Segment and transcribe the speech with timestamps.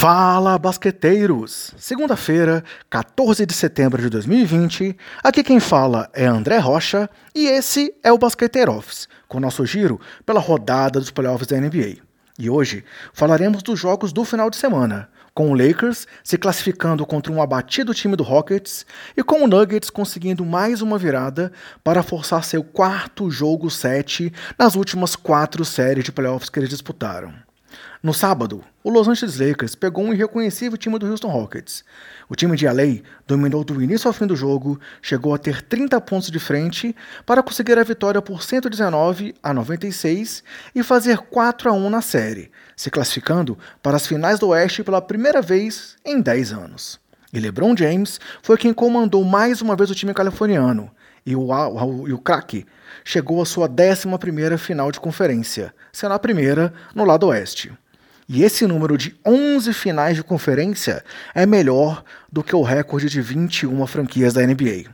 [0.00, 1.74] Fala, basqueteiros!
[1.76, 4.96] Segunda-feira, 14 de setembro de 2020.
[5.22, 10.00] Aqui quem fala é André Rocha e esse é o Basqueteir Office, com nosso giro
[10.24, 11.98] pela rodada dos playoffs da NBA.
[12.38, 12.82] E hoje
[13.12, 17.92] falaremos dos jogos do final de semana, com o Lakers se classificando contra um abatido
[17.92, 21.52] time do Rockets e com o Nuggets conseguindo mais uma virada
[21.84, 27.49] para forçar seu quarto jogo 7 nas últimas quatro séries de playoffs que eles disputaram.
[28.02, 31.84] No sábado, o Los Angeles Lakers pegou um irreconhecível time do Houston Rockets.
[32.30, 36.00] O time de LA dominou do início ao fim do jogo, chegou a ter 30
[36.00, 40.42] pontos de frente para conseguir a vitória por 119 a 96
[40.74, 45.02] e fazer 4 a 1 na série, se classificando para as finais do Oeste pela
[45.02, 46.98] primeira vez em 10 anos.
[47.30, 50.90] E LeBron James foi quem comandou mais uma vez o time californiano,
[51.26, 52.64] e o, o, o craque
[53.04, 57.70] chegou à sua 11 final de conferência, sendo a primeira no lado oeste.
[58.32, 61.02] E esse número de 11 finais de conferência
[61.34, 64.84] é melhor do que o recorde de 21 franquias da NBA.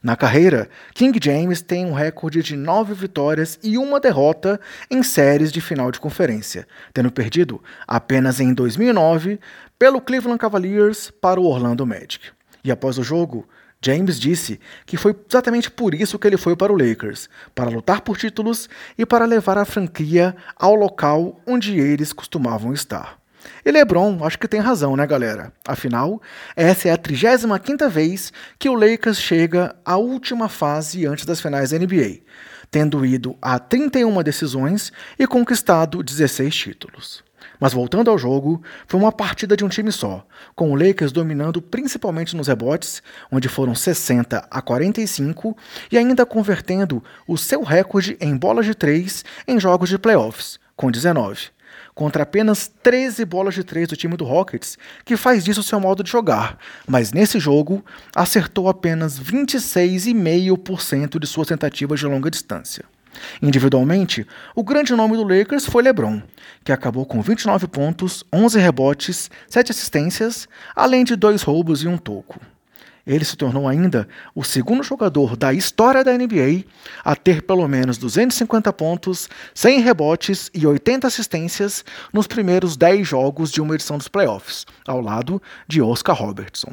[0.00, 5.50] Na carreira, King James tem um recorde de 9 vitórias e uma derrota em séries
[5.50, 9.40] de final de conferência, tendo perdido apenas em 2009
[9.76, 12.28] pelo Cleveland Cavaliers para o Orlando Magic.
[12.62, 13.44] E após o jogo,
[13.84, 18.00] James disse que foi exatamente por isso que ele foi para o Lakers, para lutar
[18.00, 23.18] por títulos e para levar a franquia ao local onde eles costumavam estar.
[23.62, 25.52] E LeBron, acho que tem razão, né, galera?
[25.66, 26.20] Afinal,
[26.56, 31.70] essa é a 35ª vez que o Lakers chega à última fase antes das finais
[31.70, 32.20] da NBA,
[32.70, 37.24] tendo ido a 31 decisões e conquistado 16 títulos.
[37.58, 41.62] Mas voltando ao jogo, foi uma partida de um time só, com o Lakers dominando
[41.62, 45.56] principalmente nos rebotes, onde foram 60 a 45,
[45.90, 50.90] e ainda convertendo o seu recorde em bolas de três em jogos de playoffs, com
[50.90, 51.48] 19,
[51.94, 56.02] contra apenas 13 bolas de três do time do Rockets, que faz disso seu modo
[56.02, 62.84] de jogar, mas nesse jogo acertou apenas 26,5% de suas tentativas de longa distância.
[63.42, 66.22] Individualmente, o grande nome do Lakers foi LeBron,
[66.64, 71.96] que acabou com 29 pontos, 11 rebotes, 7 assistências, além de dois roubos e um
[71.96, 72.40] toco.
[73.06, 76.64] Ele se tornou ainda o segundo jogador da história da NBA
[77.04, 83.50] a ter pelo menos 250 pontos, 100 rebotes e 80 assistências nos primeiros 10 jogos
[83.50, 86.72] de uma edição dos playoffs, ao lado de Oscar Robertson.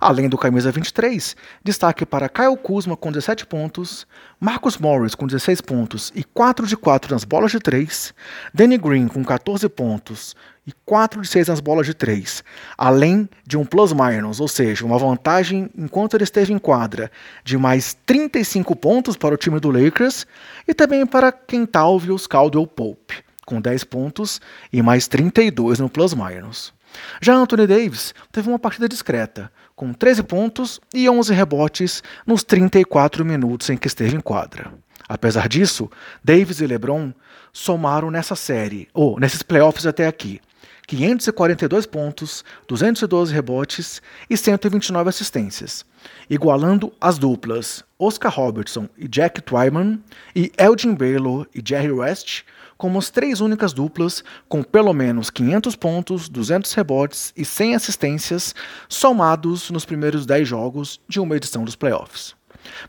[0.00, 4.06] Além do camisa 23, destaque para Kyle Kuzma com 17 pontos,
[4.40, 8.14] Marcus Morris com 16 pontos e 4 de 4 nas bolas de 3,
[8.52, 10.36] Danny Green com 14 pontos
[10.68, 12.44] e 4 de 6 nas bolas de 3,
[12.76, 17.10] além de um plus-minus, ou seja, uma vantagem enquanto ele esteve em quadra
[17.42, 20.26] de mais 35 pontos para o time do Lakers
[20.66, 26.76] e também para Kentavious Caldwell Pope, com 10 pontos e mais 32 no plus-minus.
[27.20, 33.24] Já Anthony Davis teve uma partida discreta, com 13 pontos e 11 rebotes nos 34
[33.24, 34.72] minutos em que esteve em quadra.
[35.08, 35.88] Apesar disso,
[36.22, 37.12] Davis e LeBron
[37.52, 40.40] somaram nessa série, ou nesses playoffs até aqui,
[40.88, 45.86] 542 pontos, 212 rebotes e 129 assistências,
[46.28, 50.02] igualando as duplas Oscar Robertson e Jack Twyman
[50.34, 52.42] e Elgin Baylor e Jerry West
[52.78, 58.54] como as três únicas duplas com pelo menos 500 pontos, 200 rebotes e 100 assistências
[58.88, 62.38] somados nos primeiros 10 jogos de uma edição dos playoffs.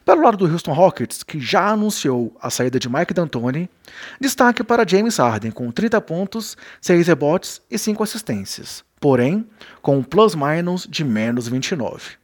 [0.06, 3.70] Pelo lado do Houston Rockets, que já anunciou a saída de Mike D'Antoni,
[4.20, 9.48] destaque para James Harden com 30 pontos, 6 rebotes e 5 assistências, porém
[9.82, 12.20] com um plus-minus de menos 29.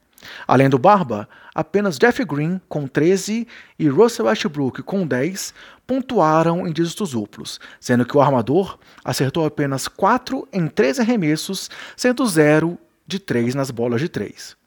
[0.48, 3.48] Além do Barba, apenas Jeff Green, com 13,
[3.78, 5.54] e Russell Westbrook, com 10,
[5.86, 12.26] pontuaram em dígitos duplos, sendo que o armador acertou apenas 4 em 13 arremessos, sendo
[12.26, 12.78] 0
[13.08, 14.58] de 3 nas bolas de 3.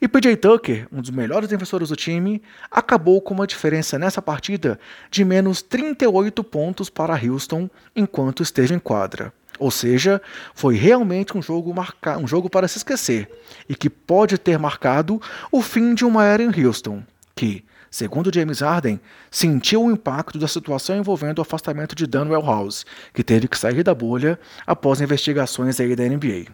[0.00, 4.78] E PJ Tucker, um dos melhores defensores do time, acabou com uma diferença nessa partida
[5.10, 9.32] de menos 38 pontos para Houston enquanto esteve em quadra.
[9.58, 10.20] Ou seja,
[10.54, 12.18] foi realmente um jogo, marca...
[12.18, 13.28] um jogo para se esquecer
[13.68, 15.20] e que pode ter marcado
[15.50, 17.02] o fim de uma era em Houston,
[17.34, 19.00] que, segundo James Harden,
[19.30, 23.82] sentiu o impacto da situação envolvendo o afastamento de Dan House, que teve que sair
[23.82, 26.46] da bolha após investigações aí da NBA.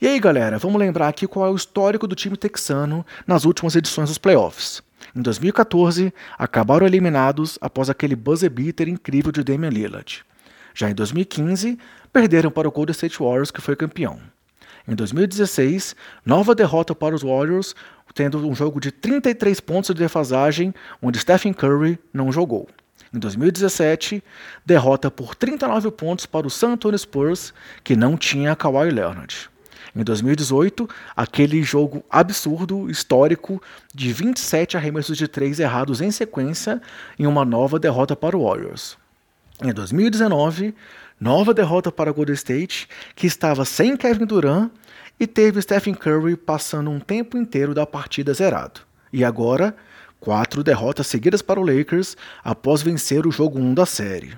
[0.00, 3.76] E aí, galera, vamos lembrar aqui qual é o histórico do time texano nas últimas
[3.76, 4.82] edições dos playoffs.
[5.14, 10.24] Em 2014, acabaram eliminados após aquele buzzer beater incrível de Damian Lillard.
[10.74, 11.78] Já em 2015,
[12.12, 14.18] perderam para o Golden State Warriors, que foi campeão.
[14.86, 15.94] Em 2016,
[16.26, 17.74] nova derrota para os Warriors,
[18.14, 22.68] tendo um jogo de 33 pontos de defasagem, onde Stephen Curry não jogou.
[23.14, 24.22] Em 2017,
[24.64, 27.52] derrota por 39 pontos para o San Antonio Spurs,
[27.84, 29.50] que não tinha Kawhi Leonard.
[29.94, 33.62] Em 2018, aquele jogo absurdo, histórico,
[33.94, 36.80] de 27 arremessos de três errados em sequência,
[37.18, 38.96] em uma nova derrota para o Warriors.
[39.64, 40.74] Em 2019,
[41.20, 44.72] nova derrota para Golden State, que estava sem Kevin Durant
[45.20, 48.80] e teve Stephen Curry passando um tempo inteiro da partida zerado.
[49.12, 49.76] E agora,
[50.18, 54.36] quatro derrotas seguidas para o Lakers após vencer o jogo 1 da série.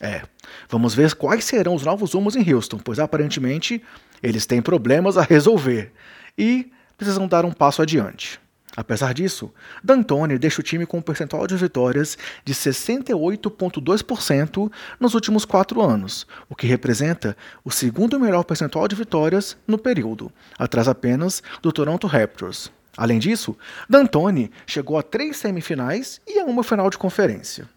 [0.00, 0.22] É,
[0.70, 3.82] vamos ver quais serão os novos rumos em Houston, pois aparentemente
[4.22, 5.92] eles têm problemas a resolver
[6.36, 8.40] e precisam dar um passo adiante.
[8.74, 9.52] Apesar disso,
[9.84, 16.26] D'Antoni deixa o time com um percentual de vitórias de 68,2% nos últimos quatro anos,
[16.48, 22.06] o que representa o segundo melhor percentual de vitórias no período, atrás apenas do Toronto
[22.06, 22.72] Raptors.
[22.96, 23.54] Além disso,
[23.88, 27.68] D'Antoni chegou a três semifinais e a uma final de conferência.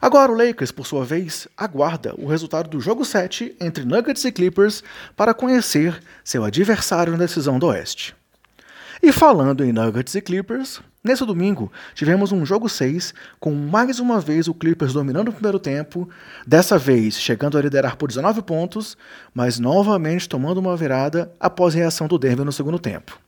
[0.00, 4.32] Agora o Lakers, por sua vez, aguarda o resultado do jogo 7 entre Nuggets e
[4.32, 4.82] Clippers
[5.16, 8.14] para conhecer seu adversário na decisão do Oeste.
[9.04, 14.20] E falando em Nuggets e Clippers, nesse domingo tivemos um jogo 6 com mais uma
[14.20, 16.08] vez o Clippers dominando o primeiro tempo,
[16.46, 18.96] dessa vez chegando a liderar por 19 pontos,
[19.34, 23.18] mas novamente tomando uma virada após a reação do Denver no segundo tempo.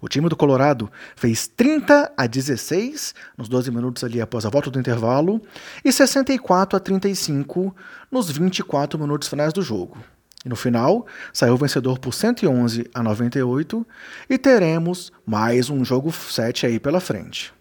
[0.00, 4.70] O time do Colorado fez 30 a 16 nos 12 minutos ali após a volta
[4.70, 5.42] do intervalo
[5.84, 7.74] e 64 a 35
[8.08, 9.98] nos 24 minutos finais do jogo.
[10.44, 13.86] E no final, saiu vencedor por 111 a 98
[14.28, 17.52] e teremos mais um jogo 7 aí pela frente.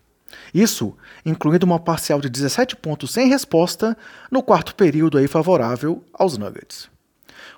[0.54, 0.96] Isso
[1.26, 3.98] incluindo uma parcial de 17 pontos sem resposta
[4.30, 6.92] no quarto período aí favorável aos Nuggets.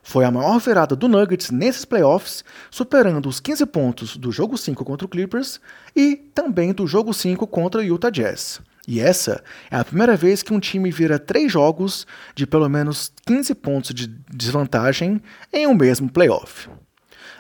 [0.04, 4.86] Foi a maior virada do Nuggets nesses playoffs, superando os 15 pontos do jogo 5
[4.86, 5.60] contra o Clippers
[5.96, 8.62] e também do jogo 5 contra o Utah Jazz.
[8.88, 12.06] E essa é a primeira vez que um time vira três jogos
[12.36, 15.22] de pelo menos 15 pontos de desvantagem
[15.52, 16.70] em um mesmo playoff.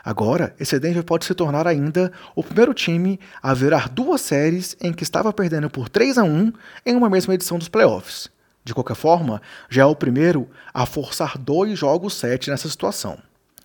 [0.03, 4.93] Agora, esse Denver pode se tornar ainda o primeiro time a virar duas séries em
[4.93, 6.53] que estava perdendo por 3 a 1
[6.85, 8.29] em uma mesma edição dos playoffs.
[8.63, 13.17] De qualquer forma, já é o primeiro a forçar dois jogos sete nessa situação.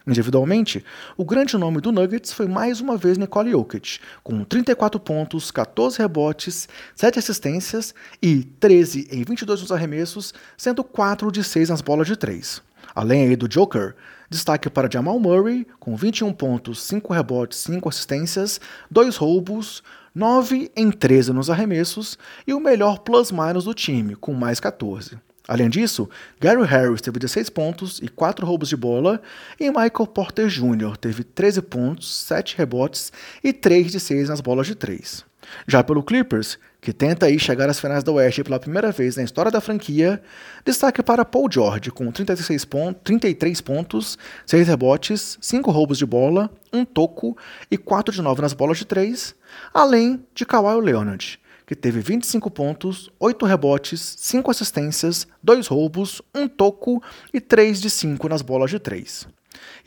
[0.06, 0.84] Individualmente,
[1.16, 5.98] o grande nome do Nuggets foi mais uma vez Nicole Jokic, com 34 pontos, 14
[5.98, 12.06] rebotes, 7 assistências e 13 em 22 nos arremessos, sendo 4 de 6 nas bolas
[12.06, 12.62] de 3.
[12.94, 13.94] Além aí do Joker,
[14.28, 18.60] destaque para Jamal Murray, com 21 pontos, 5 rebotes, 5 assistências,
[18.90, 19.82] 2 roubos,
[20.14, 25.18] 9 em 13 nos arremessos e o melhor plus-minus do time, com mais 14.
[25.48, 26.08] Além disso,
[26.40, 29.20] Gary Harris teve 16 pontos e 4 roubos de bola,
[29.58, 30.96] e Michael Porter Jr.
[30.96, 35.24] teve 13 pontos, 7 rebotes e 3 de 6 nas bolas de 3.
[35.66, 39.22] Já pelo Clippers, que tenta aí chegar às finais da Oeste pela primeira vez na
[39.22, 40.22] história da franquia,
[40.64, 46.50] destaque para Paul George, com 36 pontos, 33 pontos, 6 rebotes, 5 roubos de bola,
[46.72, 47.36] 1 toco
[47.70, 49.34] e 4 de 9 nas bolas de 3,
[49.74, 51.40] além de Kawhi Leonard,
[51.70, 57.00] que teve 25 pontos, 8 rebotes, 5 assistências, 2 roubos, 1 toco
[57.32, 59.28] e 3 de 5 nas bolas de 3.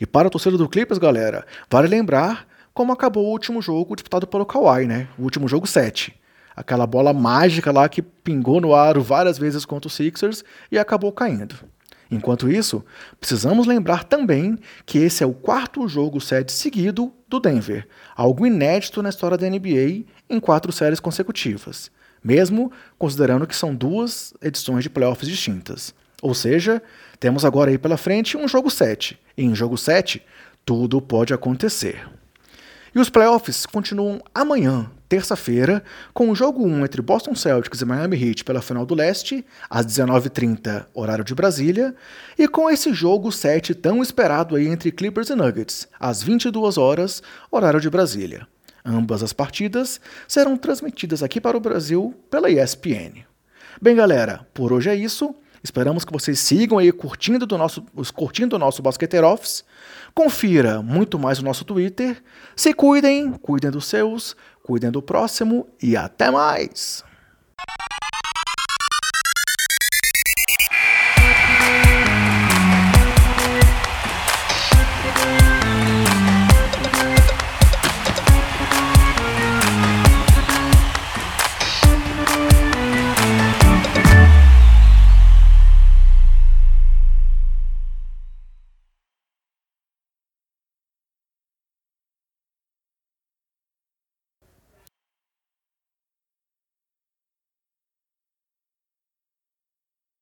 [0.00, 4.26] E para a torcida do Clippers, galera, vale lembrar como acabou o último jogo disputado
[4.26, 5.08] pelo Kawhi, né?
[5.18, 6.18] O último jogo 7.
[6.56, 11.12] Aquela bola mágica lá que pingou no aro várias vezes contra os Sixers e acabou
[11.12, 11.54] caindo.
[12.10, 12.82] Enquanto isso,
[13.20, 17.86] precisamos lembrar também que esse é o quarto jogo 7 seguido do Denver,
[18.16, 21.90] algo inédito na história da NBA em quatro séries consecutivas,
[22.22, 25.94] mesmo considerando que são duas edições de playoffs distintas.
[26.22, 26.82] Ou seja,
[27.20, 30.22] temos agora aí pela frente um jogo 7, e em jogo 7
[30.64, 32.08] tudo pode acontecer.
[32.94, 35.82] E os playoffs continuam amanhã, terça-feira,
[36.14, 39.84] com o jogo 1 entre Boston Celtics e Miami Heat pela final do leste, às
[39.84, 41.94] 19h30, horário de Brasília,
[42.38, 47.20] e com esse jogo 7 tão esperado aí entre Clippers e Nuggets, às 22 horas,
[47.50, 48.46] horário de Brasília.
[48.84, 49.98] Ambas as partidas
[50.28, 53.24] serão transmitidas aqui para o Brasil pela ESPN.
[53.80, 55.34] Bem, galera, por hoje é isso.
[55.62, 57.82] Esperamos que vocês sigam aí curtindo do nosso,
[58.14, 59.64] curtindo o nosso Basqueteiro Office.
[60.14, 62.22] Confira muito mais o nosso Twitter.
[62.54, 67.02] Se cuidem, cuidem dos seus, cuidem do próximo e até mais!